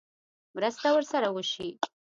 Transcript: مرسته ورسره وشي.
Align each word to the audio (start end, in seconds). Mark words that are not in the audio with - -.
مرسته 0.55 0.87
ورسره 0.93 1.27
وشي. 1.31 1.69